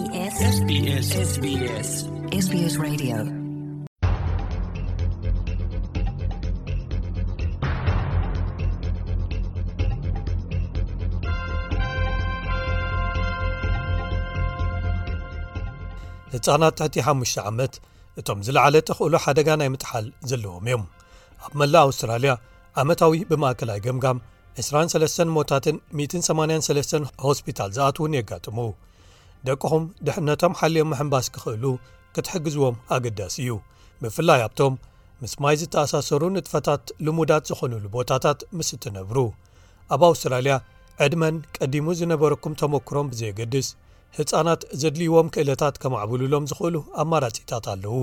ትሕቲ 16.75 17.01
5 17.09 17.39
ዓመት 17.47 17.75
እቶም 18.19 18.39
ዝለዓለ 18.45 18.75
ተኽእሉ 18.87 19.13
ሓደጋ 19.25 19.47
ናይ 19.59 19.69
ምጥሓል 19.73 20.05
ዘለዎም 20.29 20.65
እዮም 20.67 20.83
ኣብ 21.45 21.53
መላእ 21.59 21.83
ኣውስትራልያ 21.87 22.31
ዓመታዊ 22.83 23.21
ብማእከላይ 23.31 23.79
ግምጋም 23.87 24.17
23 24.61 25.23
ሞታትን 25.37 25.77
183 26.01 27.25
ሆስፒታል 27.27 27.71
ዝኣትውን 27.79 28.17
የጋጥሙ 28.19 28.57
ደቅኹም 29.47 29.83
ድሕነቶም 30.07 30.53
ሓልዮም 30.59 30.89
መሕንባስ 30.91 31.25
ክኽእሉ 31.33 31.65
ክትሕግዝዎም 32.15 32.75
ኣገዳሲ 32.95 33.35
እዩ 33.43 33.49
ብፍላይ 34.01 34.41
ኣብቶም 34.47 34.73
ምስ 35.21 35.33
ማይ 35.43 35.55
ዝተኣሳሰሩ 35.61 36.21
ንጥፈታት 36.35 36.83
ልሙዳድ 37.05 37.43
ዝኾኑሉ 37.49 37.83
ቦታታት 37.95 38.39
ምስ 38.57 38.69
እትነብሩ 38.77 39.17
ኣብ 39.95 40.01
ኣውስትራልያ 40.09 40.55
ዕድመን 41.05 41.35
ቀዲሙ 41.57 41.85
ዝነበረኩም 41.99 42.53
ተመክሮም 42.61 43.09
ብዘየገድስ 43.11 43.69
ህፃናት 44.17 44.61
ዘድልይዎም 44.81 45.27
ክእለታት 45.35 45.75
ከማዕብሉሎም 45.81 46.47
ዝኽእሉ 46.51 46.75
ኣማራጺታት 47.03 47.65
ኣለዉ 47.73 47.99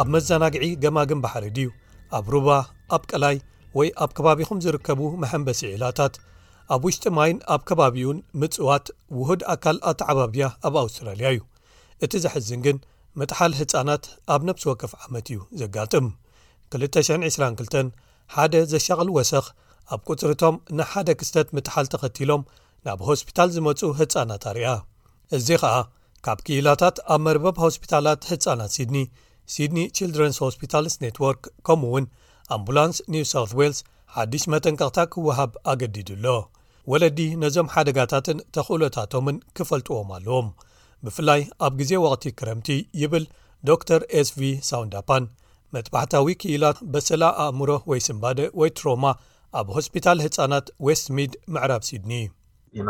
ኣብ 0.00 0.06
መዘናግዒ 0.14 0.64
ገማግን 0.82 1.20
ባሕሪ 1.24 1.44
ድዩ 1.56 1.68
ኣብ 2.18 2.26
ሩባ 2.34 2.48
ኣብ 2.94 3.02
ቀላይ 3.10 3.36
ወይ 3.78 3.88
ኣብ 4.04 4.10
ከባቢኹም 4.16 4.58
ዚርከቡ 4.64 5.00
መሐንበሲ 5.22 5.60
ዒላታት 5.74 6.14
ኣብ 6.74 6.82
ውሽጢ 6.86 7.04
ማይን 7.16 7.38
ኣብ 7.54 7.62
ከባቢኡን 7.68 8.18
ምጽዋት 8.40 8.86
ውሁድ 9.18 9.40
ኣካል 9.54 9.78
ኣትዓባብያ 9.90 10.44
ኣብ 10.66 10.74
ኣውስትራልያ 10.82 11.28
እዩ 11.34 11.40
እቲ 12.04 12.12
ዜሕዝን 12.24 12.60
ግን 12.66 12.76
ምጥሓል 13.20 13.52
ህጻናት 13.60 14.04
ኣብ 14.34 14.42
ነብሲ 14.48 14.64
ወክፍ 14.70 14.92
ዓመት 15.04 15.26
እዩ 15.32 15.40
ዘጋጥም 15.60 16.06
222 16.84 17.92
ሓደ 18.34 18.54
ዜሻቕሊ 18.72 19.08
ወሰኽ 19.18 19.46
ኣብ 19.94 20.00
ቅጽር 20.08 20.30
ቶም 20.42 20.54
ንሓደ 20.78 21.08
ክስተት 21.20 21.48
ምትሓል 21.56 21.86
ተኸቲሎም 21.94 22.42
ናብ 22.86 23.00
ሆስፒታል 23.08 23.48
ዝመጹ 23.56 23.80
ህጻናት 24.00 24.44
ኣርያ 24.52 24.68
እዚ 25.36 25.48
ኸኣ 25.62 25.76
ካብ 26.26 26.38
ክኢላታት 26.46 26.96
ኣብ 27.14 27.20
መርበብ 27.26 27.56
ሆስፒታላት 27.64 28.20
ህጻናት 28.30 28.70
ሲድኒ 28.76 28.98
ሲድኒ 29.52 29.78
ችልድረንስ 29.98 30.36
ሆስፒታልስ 30.44 30.94
ኔትዎርክ 31.04 31.42
ከምኡ 31.66 31.88
እውን 31.90 32.04
ኣምቡላንስ 32.56 32.98
ኒው 33.14 33.24
ሳውት 33.32 33.52
ዌልስ 33.60 33.78
ሓዱሽ 34.16 34.44
መጠንቀቕታ 34.52 34.98
ክውሃብ 35.12 35.52
ኣገዲድሎ 35.72 36.26
ወለዲ 36.92 37.18
ነዞም 37.42 37.70
ሓደጋታትን 37.74 38.38
ተኽእሎታቶምን 38.54 39.36
ክፈልጥዎም 39.56 40.10
ኣለዎም 40.16 40.48
ብፍላይ 41.06 41.42
ኣብ 41.66 41.72
ግዜ 41.80 41.92
ወቅቲ 42.06 42.24
ክረምቲ 42.38 42.68
ይብል 43.02 43.24
ዶር 43.68 44.02
ስv 44.28 44.40
ሳውንዳፓን 44.70 45.26
መጥባሕታዊ 45.74 46.28
ክኢላት 46.42 46.78
በሰላ 46.94 47.22
ኣእምሮ 47.44 47.70
ወይ 47.92 48.00
ስምባደ 48.08 48.40
ወይ 48.62 48.72
ትሮማ 48.78 49.04
ኣብ 49.60 49.66
ሆስፒታል 49.76 50.18
ህፃናት 50.26 50.66
ዌስት 50.86 51.06
ሚድ 51.18 51.32
ምዕራብ 51.54 51.82
ሲድኒ 51.90 52.12
ኣብ 52.76 52.88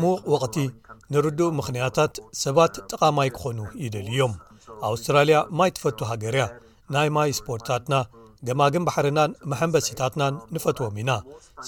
ምዉቕ 0.00 0.22
ወቅቲ 0.32 0.56
ንርዱእ 1.12 1.50
ምኽንያታት 1.58 2.14
ሰባት 2.42 2.74
ጠቓማይ 2.90 3.28
ክኾኑ 3.36 3.58
ይደልዮም 3.84 4.32
ኣውስትራልያ 4.88 5.36
ማይ 5.60 5.70
ትፈቱ 5.76 5.98
ሃገርያ 6.10 6.42
ናይ 6.96 7.08
ማይ 7.16 7.30
ስፖርታትና 7.38 7.94
ገማግን 8.48 8.84
ባሕሪናን 8.88 9.30
መሐንበሲታትናን 9.52 10.34
ንፈትዎም 10.56 10.98
ኢና 11.02 11.12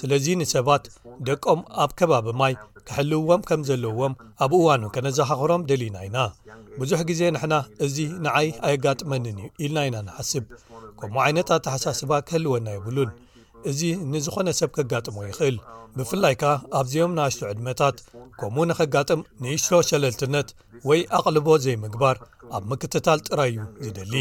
ስለዚ 0.00 0.26
ንሰባት 0.40 0.84
ደቆም 1.28 1.60
ኣብ 1.84 1.90
ከባቢ 2.00 2.26
ማይ 2.42 2.52
ክሕልውዎም 2.88 3.42
ከም 3.48 3.60
ዘለውዎም 3.70 4.14
ኣብ 4.46 4.52
እዋኑ 4.60 4.82
ከነዘኻኽሮም 4.94 5.62
ደሊና 5.72 5.96
ኢና 6.08 6.18
ብዙሕ 6.82 7.00
ግዜ 7.12 7.20
ንሕና 7.36 7.54
እዚ 7.86 7.96
ንዓይ 8.26 8.48
ኣይጋጥመኒን 8.68 9.38
እዩ 9.42 9.48
ኢልና 9.64 9.78
ኢና 9.88 9.96
ንሓስብ 10.10 10.44
ከምኡ 11.00 11.18
ዓይነትትተሓሳስባ 11.26 12.10
ክህልወና 12.28 12.66
ይብሉን 12.78 13.10
እዚ 13.70 13.80
ንዝኾነ 14.12 14.48
ሰብ 14.58 14.70
ከጋጥሞ 14.76 15.16
ይኽእል 15.30 15.56
ብፍላይ 15.96 16.34
ከኣ 16.40 16.52
ኣብዚኦም 16.80 17.12
ንኣሽቱ 17.18 17.40
ዕድመታት 17.50 17.96
ከምኡ 18.40 18.64
ንኸጋጥም 18.70 19.20
ንእሾ 19.42 19.66
ሸለልትነት 19.88 20.48
ወይ 20.88 21.00
ኣቕልቦ 21.18 21.48
ዘይምግባር 21.64 22.16
ኣብ 22.56 22.62
ምክትታል 22.70 23.20
ጥራይ 23.28 23.52
እዩ 23.54 23.66
ዝደሊ 23.84 24.14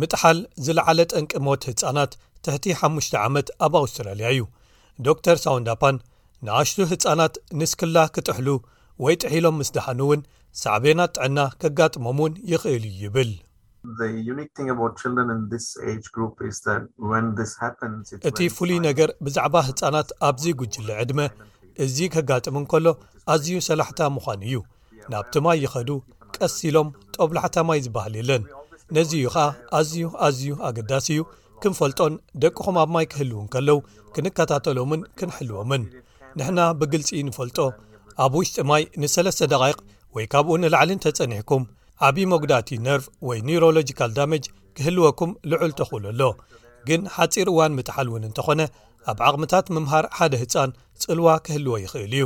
ምጥሓል 0.00 0.38
ዝለዓለ 0.64 0.98
ጠንቂ 1.12 1.30
ሞት 1.46 1.62
ህፃናት 1.70 2.12
ትሕቲ 2.44 2.64
5ሽ 2.80 3.08
ዓመት 3.26 3.46
ኣብ 3.66 3.74
ኣውስትራልያ 3.82 4.28
እዩ 4.34 4.42
ዶ 5.06 5.16
ር 5.36 5.38
ሳውንዳፓን 5.44 5.96
ንኣሽቱ 6.46 6.78
ህፃናት 6.92 7.34
ንስክላ 7.60 7.96
ክጥሕሉ 8.16 8.48
ወይ 9.04 9.14
ጥሒሎም 9.22 9.56
ምስ 9.60 9.70
ዳሓኑ 9.76 10.00
እውን 10.06 10.20
ሳዕቤናት 10.62 11.12
ጥዕና 11.16 11.38
ከጋጥሞም 11.62 12.20
እውን 12.22 12.34
ይኽእል 12.52 12.84
እዩ 12.90 12.96
ይብል 13.06 13.30
እቲ 18.28 18.38
ፍሉይ 18.56 18.78
ነገር 18.88 19.08
ብዛዕባ 19.26 19.54
ህፃናት 19.68 20.08
ኣብዚ 20.28 20.44
ጉጅለ 20.60 20.88
ዕድመ 21.02 21.20
እዚ 21.84 21.96
ከጋጥምን 22.14 22.64
ከሎ 22.72 22.86
ኣዝዩ 23.34 23.56
ሰላሕታ 23.68 24.00
ምዃኑ 24.16 24.42
እዩ 24.48 24.56
ናብቲ 25.12 25.34
ማይ 25.46 25.58
ይኸዱ 25.64 25.90
ቀሲ 26.36 26.58
ሎም 26.76 26.88
ጠብላሕታ 27.16 27.56
ማይ 27.68 27.80
ዝበሃል 27.86 28.14
የለን 28.20 28.44
ነዚእዩ 28.96 29.24
ኸዓ 29.34 29.46
ኣዝዩ 29.78 30.00
ኣዝዩ 30.26 30.46
ኣገዳሲ 30.68 31.08
እዩ 31.16 31.22
ክንፈልጦን 31.62 32.14
ደቅኹም 32.42 32.76
ኣብ 32.82 32.90
ማይ 32.94 33.06
ክህልውን 33.12 33.46
ከለው 33.54 33.78
ክንከታተሎምን 34.14 35.00
ክንሕልዎምን 35.18 35.84
ንሕና 36.38 36.60
ብግልፂ 36.80 37.10
ንፈልጦ 37.28 37.58
ኣብ 38.24 38.32
ውሽጢ 38.40 38.58
ማይ 38.70 38.82
ንሰለስተ 39.02 39.40
ደቓይቕ 39.52 39.78
ወይ 40.16 40.26
ካብኡ 40.32 40.54
ንላዕሊ 40.64 40.90
ንተጸኒሕኩም 40.98 41.62
ዓብ 42.06 42.16
ሞጉዳቲ 42.32 42.68
ነርቭ 42.86 43.04
ወይ 43.28 43.38
ኒሮሎጂካል 43.48 44.10
ዳሜጅ 44.18 44.44
ክህልወኩም 44.78 45.30
ልዑል 45.50 45.72
ተኽእሉ 45.78 46.04
ኣሎ 46.12 46.22
ግን 46.88 47.02
ሓፂር 47.14 47.48
እዋን 47.52 47.72
ምጥሓል 47.78 48.08
እውን 48.10 48.26
እንተኾነ 48.28 48.60
ኣብ 49.10 49.20
ዓቕምታት 49.26 49.66
ምምሃር 49.74 50.04
ሓደ 50.16 50.32
ህፃን 50.42 50.70
ጽልዋ 51.02 51.28
ክህልዎ 51.44 51.74
ይክእል 51.84 52.12
እዩ 52.16 52.24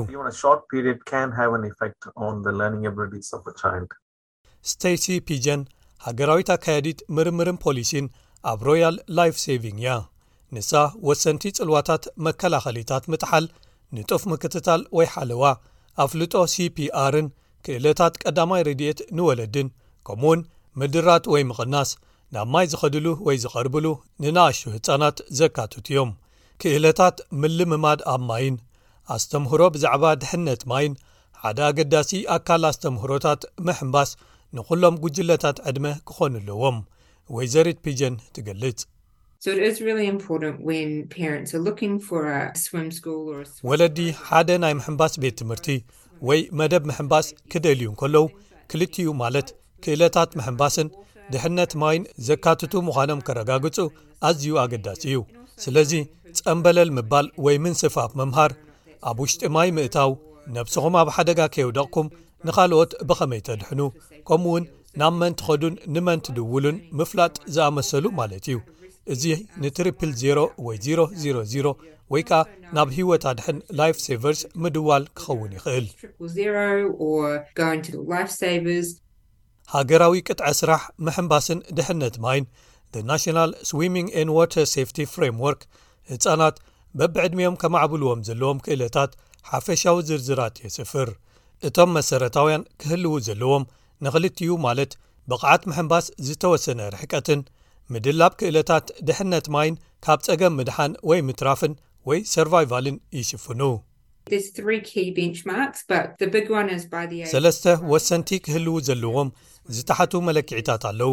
ስተሲ 4.70 5.04
ፒጀን 5.28 5.60
ሃገራዊት 6.06 6.50
ኣካየዲት 6.54 6.98
ምርምርን 7.16 7.59
ፖሊሲን 7.64 8.06
ኣብ 8.53 8.60
ሮያል 8.66 8.97
ላይፍ 9.19 9.34
ሳቪንግ 9.44 9.78
እያ 9.82 9.88
ንሳ 10.54 10.72
ወሰንቲ 11.09 11.42
ፅልዋታት 11.59 12.04
መከላኸሊታት 12.26 13.04
ምጥሓል 13.12 13.47
ንጡፍ 13.97 14.22
ምክትታል 14.32 14.82
ወይ 14.97 15.06
ሓለዋ 15.14 15.42
ኣፍልጦ 16.04 16.34
ሲፒርን 16.54 17.28
ክእለታት 17.65 18.15
ቀዳማይ 18.22 18.62
ረድኤት 18.69 18.98
ንወለድን 19.16 19.69
ከምኡ 20.06 20.26
እውን 20.28 20.41
ምድራት 20.81 21.25
ወይ 21.32 21.43
ምቕናስ 21.48 21.91
ናብ 22.34 22.47
ማይ 22.53 22.66
ዝኸድሉ 22.72 23.06
ወይ 23.26 23.37
ዝቐርብሉ 23.43 23.87
ንናኣሹ 24.22 24.60
ህፃናት 24.76 25.16
ዘካትት 25.38 25.87
እዮም 25.93 26.10
ክእለታት 26.60 27.16
ምልምማድ 27.41 28.00
ኣብ 28.12 28.21
ማይን 28.31 28.56
ኣስተምህሮ 29.16 29.62
ብዛዕባ 29.75 30.04
ድሕነት 30.22 30.62
ማይን 30.71 30.94
ሓደ 31.43 31.59
ኣገዳሲ 31.69 32.10
ኣካል 32.37 32.62
ኣስተምህሮታት 32.71 33.43
ምሕንባስ 33.66 34.10
ንኹሎም 34.56 34.94
ጉጅለታት 35.04 35.59
ዕድመ 35.71 35.87
ክኾኑ 36.09 36.32
ኣለዎም 36.42 36.78
ወይ 37.37 37.47
ዘሪት 37.54 37.78
ፒጀን 37.84 38.15
ትገልጽ 38.38 38.81
ወለዲ 43.68 43.98
ሓደ 44.28 44.48
ናይ 44.62 44.72
ምሕንባስ 44.80 45.12
ቤት 45.22 45.36
ትምህርቲ 45.41 45.66
ወይ 46.28 46.41
መደብ 46.59 46.83
ምሕንባስ 46.89 47.27
ክደልዩ 47.53 47.84
ንከለዉ 47.95 48.25
ክልትኡ 48.71 49.07
ማለት 49.22 49.49
ክእለታት 49.84 50.31
ምሕንባስን 50.39 50.89
ድሕነት 51.33 51.72
ማይን 51.83 52.03
ዘካትቱ 52.28 52.72
ምዃኖም 52.87 53.21
ከረጋግጹ 53.27 53.77
ኣዝዩ 54.28 54.51
ኣገዳሲ 54.63 55.03
እዩ 55.11 55.19
ስለዚ 55.65 55.93
ጸንበለል 56.39 56.91
ምባል 56.97 57.27
ወይ 57.45 57.57
ምንስፋፍ 57.65 58.11
ምምሃር 58.21 58.53
ኣብ 59.11 59.19
ውሽጢ 59.25 59.43
ማይ 59.57 59.69
ምእታው 59.77 60.11
ነብስኹም 60.57 60.95
ኣብ 61.03 61.09
ሓደጋ 61.17 61.41
ከየወደቕኩም 61.55 62.09
ንኻልኦት 62.49 62.91
ብኸመይ 63.09 63.41
ተድሕኑ 63.47 63.81
ከምኡ 64.28 64.45
እውን 64.51 64.65
ናብ 65.01 65.15
መንቲኸዱን 65.22 65.75
ንመንቲ 65.95 66.27
ድውሉን 66.37 66.77
ምፍላጥ 67.01 67.34
ዝኣመሰሉ 67.57 68.05
ማለት 68.21 68.45
እዩ 68.51 68.57
እዚ 69.12 69.24
ንትሪፕል 69.62 70.10
0 70.22 70.42
ወይ 70.66 70.76
000 70.86 71.91
ወይ 72.12 72.22
ከኣ 72.28 72.41
ናብ 72.76 72.88
ሂወታ 72.97 73.24
ድሕን 73.38 73.58
ላይፍ 73.80 73.97
ሰቨርስ 74.06 74.41
ምድዋል 74.62 75.04
ክኸውን 75.18 75.52
ይኽእል 75.56 75.86
ሃገራዊ 79.74 80.14
ቅጥዐ 80.28 80.47
ስራሕ 80.60 80.82
ምሕንባስን 81.06 81.58
ድሕነት 81.78 82.14
ማይን 82.24 82.47
ናሽናል 83.10 83.50
ስዊሚንግ 83.68 84.06
ን 84.28 84.32
ዋተር 84.36 84.64
ሰፍቲ 84.74 84.98
ፍራምዎርክ 85.12 85.60
ህፃናት 86.10 86.56
በብዕድሚኦም 87.00 87.58
ከማዕብልዎም 87.62 88.24
ዘለዎም 88.28 88.62
ክእለታት 88.66 89.12
ሓፈሻዊ 89.50 89.97
ዝርዝራት 90.08 90.54
የስፍር 90.64 91.10
እቶም 91.68 91.91
መሰረታውያን 91.98 92.62
ክህልው 92.80 93.14
ዘለዎም 93.28 93.64
ንክልትዩ 94.04 94.50
ማለት 94.66 94.92
ብቕዓት 95.30 95.62
ምሕንባስ 95.70 96.06
ዝተወሰነ 96.26 96.80
ርሕቀትን 96.94 97.41
ምድልናብ 97.95 98.33
ክእለታት 98.41 98.87
ድሕነት 99.07 99.47
ማይን 99.54 99.77
ካብ 100.04 100.19
ጸገም 100.27 100.57
ምድሓን 100.59 100.92
ወይ 101.09 101.21
ምትራፍን 101.28 101.72
ወይ 102.09 102.19
ሰርቫይቫልን 102.33 102.97
ይሽፍኑ 103.19 103.60
ሰለስተ 107.34 107.65
ወሰንቲ 107.92 108.28
ክህልዉ 108.45 108.75
ዘለዎም 108.89 109.28
ዝተሓቱ 109.77 110.13
መለክዕታት 110.28 110.83
ኣለዉ 110.91 111.13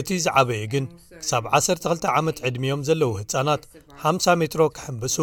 እቲ 0.00 0.08
ዝዓበዪ 0.24 0.60
ግን 0.74 0.84
ክሳብ 1.22 1.44
12 1.60 2.08
ዓመት 2.18 2.36
ዕድሚዮም 2.48 2.84
ዘለዉ 2.88 3.10
ህጻናት 3.22 3.62
50 4.10 4.36
ሜትሮ 4.42 4.62
ክሕምብሱ 4.76 5.16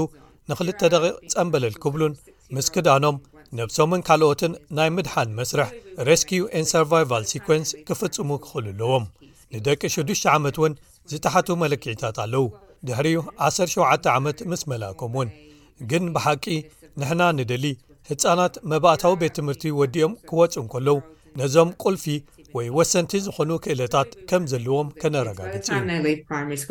ንኽልተ 0.51 0.81
ደቂቕ 0.95 1.15
ጸንበለል 1.33 1.75
ክብሉን 1.83 2.13
ምስ 2.57 2.67
ክዳኖም 2.75 3.17
ነብሶምን 3.57 4.01
ካልኦትን 4.07 4.53
ናይ 4.77 4.89
ምድሓን 4.95 5.29
መስርሕ 5.37 5.69
ረስኪዩ 6.09 6.41
ን 6.63 6.65
ሰርቫቫል 6.71 7.23
ሲኮንስ 7.31 7.69
ክፍጽሙ 7.87 8.29
ክኽእል 8.43 8.65
ኣለዎም 8.71 9.05
ንደቂ 9.55 9.81
ሽዱ 9.95 10.09
ዓመት 10.37 10.55
እውን 10.59 10.73
ዝተሓቱ 11.11 11.47
መለክዒታት 11.61 12.17
ኣለዉ 12.23 12.43
ድሕሪኡ 12.87 13.21
17 13.45 14.09
ዓመት 14.17 14.37
ምስ 14.49 14.61
መላእኮም 14.71 15.13
እውን 15.17 15.29
ግን 15.91 16.03
ብሓቂ 16.15 16.45
ንሕና 16.99 17.21
ንደሊ 17.39 17.65
ህፃናት 18.09 18.53
መባእታዊ 18.73 19.13
ቤት 19.21 19.33
ትምህርቲ 19.37 19.63
ወዲኦም 19.79 20.13
ክወፁ 20.31 20.53
እን 20.61 20.67
ከለዉ 20.73 20.95
ነዞም 21.41 21.71
ቁልፊ 21.83 22.05
ወይ 22.57 22.67
ወሰንቲ 22.77 23.11
ዝኾኑ 23.27 23.49
ክእለታት 23.63 24.11
ከም 24.29 24.43
ዘለዎም 24.51 24.87
ከነረጋግፅ 25.01 25.67
እዩ 26.55 26.69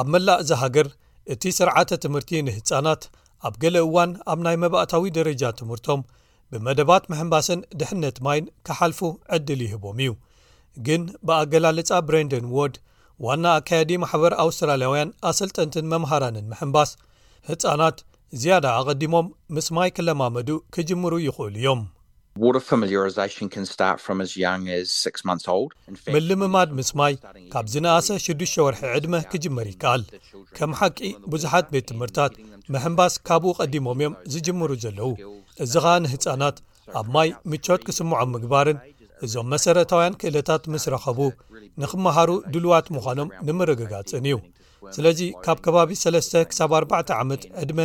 ኣብ 0.00 0.06
መላእ 0.14 0.38
እዚ 0.42 0.50
ሃገር 0.64 0.88
እቲ 1.34 1.42
ስርዓተ 1.58 1.90
ትምህርቲ 2.06 2.30
ንህፃናት 2.48 3.02
ኣብ 3.46 3.54
ገለ 3.62 3.76
እዋን 3.86 4.10
ኣብ 4.32 4.38
ናይ 4.46 4.56
መባእታዊ 4.64 5.04
ደረጃ 5.18 5.42
ትምህርቶም 5.58 6.00
ብመደባት 6.52 7.04
ምሕንባስን 7.12 7.60
ድሕነት 7.80 8.16
ማይን 8.26 8.44
ክሓልፉ 8.66 9.00
ዕድል 9.36 9.60
ይህቦም 9.66 9.98
እዩ 10.04 10.10
ግን 10.86 11.02
ብኣገላልፃ 11.26 11.90
ብረንደን 12.08 12.46
ዎድ 12.58 12.74
ዋና 13.26 13.44
ኣካያዲ 13.58 13.90
ማሕበር 14.04 14.32
ኣውስትራልያውያን 14.44 15.12
ኣሰልጠንትን 15.30 15.86
መምሃራንን 15.92 16.48
ምሕንባስ 16.52 16.90
ህፃናት 17.50 17.98
ዝያዳ 18.42 18.66
ኣቐዲሞም 18.80 19.26
ምስማይ 19.56 19.90
ክለማመዱ 19.98 20.48
ክጅምሩ 20.74 21.12
ይኽእሉ 21.26 21.54
እዮም 21.60 21.82
ምልምማድ 26.14 26.70
ምስ 26.78 26.90
ማይ 26.98 27.14
ካብ 27.52 27.66
ዝነኣሰ 27.74 28.08
6ሽ 28.24 28.54
ወርሒ 28.66 28.80
ዕድመ 28.96 29.14
ክጅመር 29.30 29.66
ይከኣል 29.72 30.02
ከም 30.56 30.72
ሓቂ 30.80 30.98
ብዙሓት 31.32 31.66
ቤት 31.74 31.86
ትምህርትታት 31.90 32.34
መህንባስ 32.74 33.14
ካብኡ 33.28 33.52
ቐዲሞም 33.60 33.88
እዮም 34.00 34.14
ዝጅምሩ 34.34 34.70
ዘለው 34.84 35.10
እዚ 35.66 35.72
ኸዓ 35.84 35.94
ንህፃናት 36.06 36.56
ኣብ 37.00 37.06
ማይ 37.14 37.28
ምቾት 37.52 37.82
ክስምዖም 37.86 38.30
ምግባርን 38.34 38.78
እዞም 39.26 39.48
መሰረታውያን 39.54 40.18
ክእለታት 40.22 40.64
ምስ 40.74 40.84
ረኸቡ 40.94 41.18
ንኽመሃሩ 41.82 42.30
ድልዋት 42.54 42.86
ምዃኖም 42.96 43.32
ንምርግጋፅን 43.46 44.26
እዩ 44.28 44.36
ስለዚ 44.96 45.20
ካብ 45.44 45.58
ከባቢ 45.64 45.90
3 46.04 46.36
ክሳብ 46.50 46.72
4ባዕ 46.80 47.02
ዓመት 47.22 47.42
ዕድመ 47.62 47.78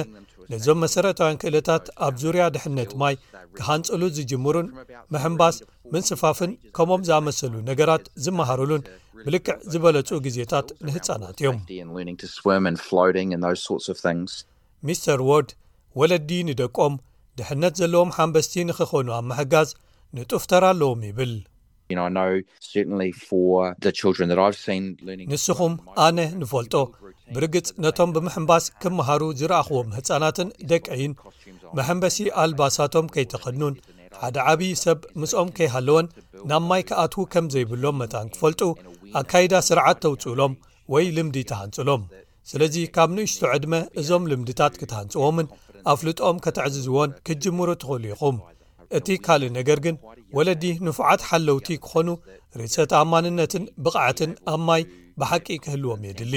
ነዞም 0.52 0.80
መሰረታውያን 0.84 1.38
ክእለታት 1.42 1.86
ኣብ 2.06 2.14
ዙርያ 2.22 2.44
ድሕነት 2.56 2.92
ማይ 3.02 3.16
ክሃንጽሉ 3.58 4.02
ዝጅምሩን 4.18 4.68
ምሕንባስ 5.14 5.56
ምንስፋፍን 5.94 6.52
ከምኦም 6.78 7.02
ዝኣመሰሉ 7.08 7.54
ነገራት 7.70 8.04
ዝመሃሩሉን 8.26 8.84
ብልክዕ 9.26 9.56
ዝበለጹ 9.74 10.10
ግዜታት 10.26 10.68
ንህፃናት 10.88 11.38
እዮም 11.42 11.58
ሚስተር 14.90 15.20
ዎርድ 15.30 15.50
ወለዲ 16.02 16.30
ንደቆም 16.50 16.94
ድሕነት 17.40 17.74
ዘለዎም 17.82 18.14
ሓንበስቲ 18.18 18.54
ንክኾኑ 18.70 19.08
ኣብ 19.18 19.26
መሕጋዝ 19.32 19.70
ንጡፍተር 20.18 20.64
ኣለዎም 20.72 21.02
ይብል 21.10 21.34
ንስኹም 25.34 25.74
ኣነ 26.06 26.18
ንፈልጦ 26.42 26.76
ብርግጽ 27.36 27.68
ነቶም 27.84 28.10
ብምሕምባስ 28.16 28.66
ክምሃሩ 28.82 29.22
ዝረኣኽዎም 29.40 29.90
ህፃናትን 29.98 30.50
ደቀይን 30.72 31.14
መሐንበሲ 31.78 32.18
ኣልባሳቶም 32.44 33.06
ከይተኸድኑን 33.14 33.76
ሓደ 34.22 34.38
ዓብዪ 34.52 34.72
ሰብ 34.84 35.00
ምስኦም 35.22 35.50
ከይሃለወን 35.58 36.08
ናብ 36.52 36.64
ማይ 36.70 36.82
ከኣትዉ 36.90 37.24
ከም 37.34 37.46
ዘይብሎም 37.54 37.98
መታን 38.02 38.28
ክፈልጡ 38.34 38.62
ኣካይዳ 39.22 39.54
ስርዓት 39.70 40.00
ተውፅኡሎም 40.06 40.54
ወይ 40.96 41.06
ልምዲ 41.18 41.38
ተሃንጽሎም 41.52 42.02
ስለዚ 42.52 42.76
ካብ 42.96 43.10
ንእሽቶ 43.18 43.42
ዕድመ 43.56 43.74
እዞም 44.02 44.24
ልምድታት 44.32 44.74
ክትሃንጽዎምን 44.82 45.48
ኣፍልጦም 45.94 46.42
ከተዕዝዝዎን 46.46 47.12
ክጅምሩ 47.28 47.70
ትኽእሉ 47.82 48.06
ኢኹም 48.14 48.38
እቲ 48.98 49.08
ካልእ 49.26 49.52
ነገር 49.58 49.80
ግን 49.86 49.96
ወለዲ 50.38 50.64
ንፉዓት 50.86 51.22
ሓለውቲ 51.30 51.68
ክዀኑ 51.86 52.10
ርእሰት 52.60 52.92
ኣማንነትን 53.02 53.64
ብቕዓትን 53.84 54.32
ኣብ 54.54 54.62
ማይ 54.68 54.82
ብሓቂ 55.22 55.48
ኪህልዎም 55.64 56.02
የድሊ 56.10 56.34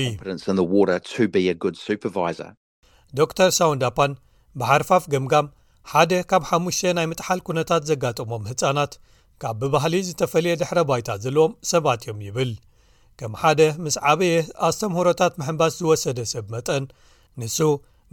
ዶክር 3.18 3.40
ሳውንዳፓን 3.58 4.12
ብሓርፋፍ 4.60 5.04
ገምጋም 5.14 5.46
ሓደ 5.92 6.12
ካብ 6.30 6.42
5ሽተ 6.50 6.92
ናይ 6.98 7.06
ምጥሓል 7.12 7.40
ኵነታት 7.46 7.82
ዘጋጥሞም 7.90 8.44
ህፃናት 8.50 8.92
ካብ 9.42 9.56
ብባህሊ 9.60 9.94
ዝተፈልየ 10.08 10.54
ድሕረ 10.60 10.78
ባይታ 10.90 11.08
ዘለዎም 11.24 11.52
ሰባት 11.70 12.00
እዮም 12.04 12.18
ይብል 12.26 12.50
ከም 13.20 13.32
ሓደ 13.40 13.60
ምስ 13.84 13.96
ዓበየ 14.10 14.36
ኣስተምህሮታት 14.68 15.32
ምሕንባስ 15.40 15.72
ዝወሰደ 15.80 16.18
ሰብ 16.32 16.46
መጠን 16.54 16.84
ንሱ 17.40 17.58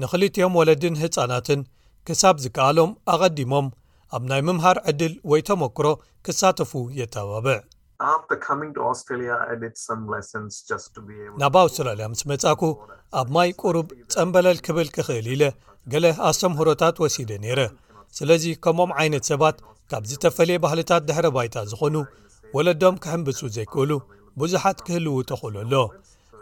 ንኽል 0.01 0.23
ትዮም 0.35 0.53
ወለድን 0.59 0.95
ህፃናትን 1.03 1.61
ክሳብ 2.07 2.35
ዝከኣሎም 2.43 2.91
ኣቐዲሞም 3.13 3.67
ኣብ 4.15 4.23
ናይ 4.29 4.41
ምምሃር 4.47 4.77
ዕድል 4.89 5.13
ወይ 5.31 5.41
ተሞክሮ 5.49 5.87
ክሳተፉ 6.25 6.71
የተባብዕ 6.99 7.59
ናብ 11.41 11.53
ኣውስትራልያ 11.63 12.05
ምስ 12.13 12.23
መጻኩ 12.31 12.61
ኣብ 13.19 13.27
ማይ 13.35 13.49
ቅሩብ 13.61 13.87
ጸንበለል 14.13 14.57
ክብል 14.65 14.87
ክኽእል 14.95 15.27
ኢለ 15.35 15.43
ገለ 15.93 16.05
ኣሰምህሮታት 16.29 16.95
ወሲደ 17.03 17.29
ነይረ 17.43 17.61
ስለዚ 18.17 18.43
ከምኦም 18.65 18.91
ዓይነት 19.01 19.23
ሰባት 19.31 19.57
ካብ 19.91 20.03
ዝተፈለየ 20.09 20.61
ባህልታት 20.65 21.03
ድሕሪ 21.09 21.27
ባይታ 21.37 21.55
ዝኾኑ 21.71 21.95
ወለዶም 22.55 22.95
ክሕምብፁ 23.03 23.39
ዘይክእሉ 23.55 23.91
ብዙሓት 24.41 24.77
ክህልው 24.87 25.15
ተኽእሉ 25.31 25.55
ኣሎ 25.63 25.73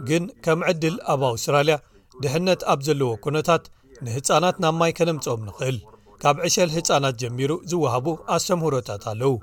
ግን 0.09 0.23
ከም 0.45 0.59
ዕድል 0.71 0.97
ኣብ 1.13 1.21
ኣውስትራልያ 1.31 1.77
ድሕነት 2.23 2.61
ኣብ 2.73 2.79
ዘለዎ 2.87 3.09
ኩነታት 3.27 3.63
ንህፃናት 4.07 4.57
ናብ 4.63 4.75
ማይ 4.81 4.91
ከነምፅኦም 4.97 5.41
ንኽእል 5.47 5.77
ካብ 6.23 6.37
ዕሸል 6.47 6.69
ህፃናት 6.75 7.15
ጀሚሩ 7.21 7.51
ዝውሃቡ 7.71 8.05
ኣስተምሁሮታት 8.35 9.03
ኣለው 9.11 9.33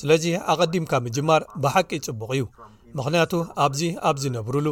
ስለዚ 0.00 0.24
ኣቐዲምካ 0.52 0.92
ምጅማር 1.06 1.42
ብሓቂ 1.64 1.88
ይፅቡቕ 1.98 2.30
እዩ 2.36 2.44
ምክንያቱ 2.98 3.32
ኣብዚ 3.64 3.80
ኣብዝነብርሉ 4.10 4.66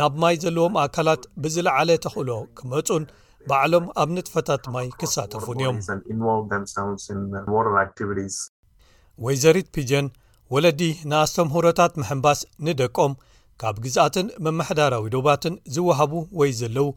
ናብ 0.00 0.12
ማይ 0.24 0.36
ዘለዎም 0.42 0.74
ኣካላት 0.84 1.22
ብዝለዓለ 1.44 1.88
ተኽእሎ 2.04 2.30
ክመፁን 2.58 3.02
ባዕሎም 3.48 3.86
ኣብ 4.02 4.08
ንጥፈታት 4.16 4.64
ማይ 4.74 4.86
ክሳተፉን 5.00 5.58
እዮም 5.62 5.76
ወይዘሪት 9.26 9.66
ፒጀን 9.76 10.06
ወለዲ 10.54 10.82
ንኣስተምህሮታት 11.12 11.92
መሕንባስ 12.02 12.40
ንደቆም 12.66 13.12
ካብ 13.60 13.76
ግዝኣትን 13.84 14.26
መማሕዳራዊ 14.44 15.04
ዶባትን 15.16 15.54
ዝውሃቡ 15.74 16.12
ወይ 16.40 16.52
ዘለው 16.62 16.88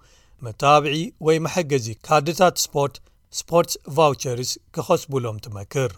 መተባብዒ 0.46 0.96
ወይ 1.28 1.38
መሐገዚ 1.48 1.88
ካድታት 2.08 2.56
ስፖርት 2.68 2.96
ስፖርትስ 3.40 3.76
ቫውቸርስ 3.98 4.50
ክኸስብሎም 4.76 5.38
ትመክር 5.46 5.92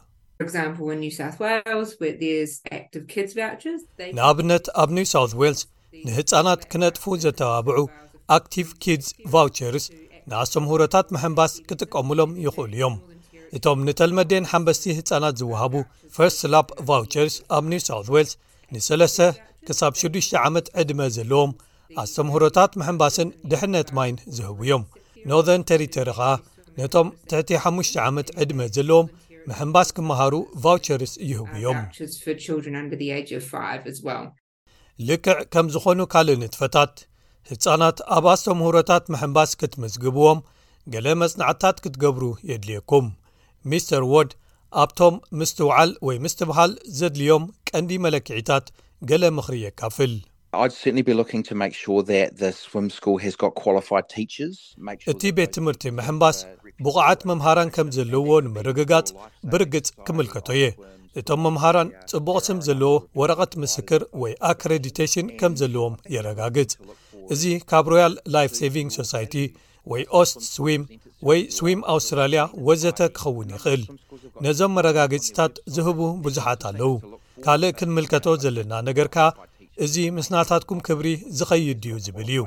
ንኣብነት 4.17 4.65
ኣብ 4.83 4.89
ኒውሳው 4.97 5.25
ዌልስ 5.41 5.61
ንህፃናት 6.07 6.61
ክነጥፉ 6.71 7.03
ዘተባብዑ 7.23 7.79
ኣክቲቭ 8.37 8.67
ኪድስ 8.83 9.09
ቫውቸርስ 9.35 9.85
ንኣስተምሁሮታት 10.31 11.07
ምሕምባስ 11.15 11.53
ክጥቀምሎም 11.69 12.31
ይኽእሉ 12.45 12.73
እዮም 12.79 12.95
እቶም 13.57 13.79
ንተልመደን 13.87 14.47
ሓንበስቲ 14.51 14.85
ህፃናት 14.97 15.35
ዝውሃቡ 15.41 15.73
ፈርስት 16.17 16.41
ላፕ 16.55 16.67
ቫውቸርስ 16.89 17.35
ኣብ 17.57 17.65
ኒውሳው 17.73 18.01
ዌልስ 18.15 18.31
ን3ሰ 18.73 19.17
ክሳብ 19.67 19.93
6 20.03 20.33
ዓመት 20.47 20.65
ዕድመ 20.81 20.99
ዘለዎም 21.17 21.51
ኣስተምሁሮታት 22.03 22.71
ምሕምባስን 22.79 23.29
ድሕነት 23.51 23.89
ማይን 23.99 24.17
ዝህቡ 24.37 24.57
እዮም 24.65 24.83
ኖርዘርን 25.29 25.65
ተሪቶሪ 25.69 26.09
ኸዓ 26.17 26.29
ነቶም 26.79 27.07
ት5 27.29 27.79
ዓመት 28.07 28.27
ዕድመ 28.41 28.59
ዘለዎም 28.75 29.07
ምሕንባስ 29.49 29.89
ኪምሃሩ 29.97 30.33
ቫውቸርስ 30.63 31.13
ይህቡ 31.29 31.45
እዮም 31.57 31.77
ልክዕ 35.07 35.39
ከም 35.53 35.65
ዝዀኑ 35.73 35.99
ካልእ 36.13 36.37
ንድፈታት 36.43 36.93
ህጻናት 37.49 37.97
ኣብ 38.15 38.25
ኣስቶ 38.33 38.45
ምሁሮታት 38.59 39.03
ምሕንባስ 39.13 39.51
ክትምዝግብዎም 39.59 40.39
ገለ 40.93 41.07
መጽናዕትታት 41.21 41.77
ክትገብሩ 41.83 42.23
የድልየኩም 42.51 43.05
ሚስተር 43.73 44.03
ዎድ 44.13 44.31
ኣብቶም 44.83 45.15
ምስትውዓል 45.41 45.91
ወይ 46.07 46.17
ምስ 46.23 46.33
ትብሃል 46.39 46.73
ዜድልዮም 46.99 47.45
ቀንዲ 47.71 47.91
መለክዒታት 48.05 48.65
ገለ 49.11 49.23
ምኽሪ 49.37 49.57
የካፍል 49.65 50.13
እቲ 55.11 55.31
ቤት 55.37 55.51
ትምህርቲ 55.57 55.87
ምሕንባስ 55.97 56.37
ብቑዓት 56.85 57.21
መምሃራን 57.29 57.69
ከም 57.75 57.87
ዘለውዎ 57.97 58.37
ንምርግጋጽ 58.45 59.09
ብርግጽ 59.51 59.87
ክምልከቶ 60.07 60.47
እየ 60.57 60.65
እቶም 61.21 61.41
መምሃራን 61.45 61.89
ጽቡቕ 62.11 62.35
ስም 62.47 62.59
ዘለዎ 62.67 62.93
ወረቐት 63.19 63.53
ምስክር 63.63 64.01
ወይ 64.21 64.33
ኣክሬዲቴሽን 64.51 65.27
ከም 65.41 65.53
ዘለዎም 65.61 65.95
የረጋግጽ 66.15 66.73
እዚ 67.35 67.43
ካብ 67.71 67.85
ሮያል 67.93 68.13
ላይፍ 68.37 68.51
ሳቪንግ 68.61 68.91
ሶሳይቲ 68.99 69.33
ወይ 69.91 70.03
ኦስት 70.21 70.39
ስዊም 70.53 70.83
ወይ 71.27 71.39
ስዊም 71.57 71.81
ኣውስትራልያ 71.95 72.41
ወዘተ 72.69 72.99
ክኸውን 73.17 73.49
ይኽእል 73.55 73.83
ነዞም 74.45 74.73
መረጋግፅታት 74.77 75.53
ዝህቡ 75.75 75.99
ብዙሓት 76.25 76.63
ኣለው 76.71 76.93
ካልእ 77.45 77.73
ክንምልከቶ 77.79 78.25
ዘለና 78.43 78.73
ነገር 78.87 79.07
ከ 79.15 79.25
እዚ 79.85 79.95
ምስናታትኩም 80.17 80.79
ክብሪ 80.87 81.07
ዝኸይድ 81.37 81.79
ድዩ 81.83 81.95
ዝብል 82.05 82.29
እዩ 82.33 82.39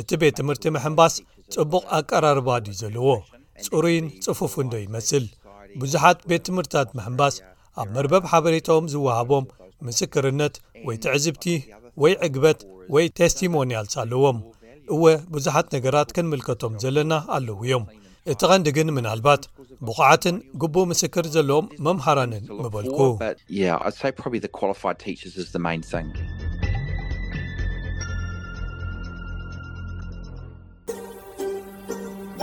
እቲ 0.00 0.08
ቤት 0.20 0.34
ትምህርቲ 0.40 0.64
መሕንባስ 0.76 1.14
ጽቡቕ 1.54 1.84
ኣቀራርባ 1.98 2.48
ድዩ 2.64 2.74
ዘለዎ 2.80 3.08
ፅሩይን 3.66 4.06
ጽፉፍ 4.24 4.54
እንዶ 4.62 4.74
ይመስል 4.84 5.24
ብዙሓት 5.82 6.18
ቤት 6.30 6.42
ትምህርታታት 6.48 6.90
መሕንባስ 6.98 7.34
ኣብ 7.82 7.88
መርበብ 7.96 8.24
ሓበሬቶም 8.32 8.84
ዝወሃቦም 8.94 9.44
ምስክርነት 9.86 10.54
ወይ 10.88 10.96
ትዕዝብቲ 11.04 11.44
ወይ 12.04 12.12
ዕግበት 12.28 12.60
ወይ 12.96 13.06
ቴስቲሞንያልስ 13.20 13.94
ኣለዎም 14.02 14.38
እወ 14.96 15.04
ብዙሓት 15.36 15.66
ነገራት 15.76 16.10
ክንምልከቶም 16.18 16.74
ዘለና 16.84 17.12
ኣለዉ 17.36 17.58
እዮም 17.68 17.84
እቲ 18.32 18.40
ኸንዲ 18.50 18.68
ግን 18.76 18.88
ምናልባት 18.98 19.42
ብቑዓትን 19.86 20.36
ግቡ 20.62 20.76
ምስክር 20.92 21.26
ዘለዎም 21.36 21.68
መምሓራንን 21.86 22.44
ምበልኩ 22.62 22.98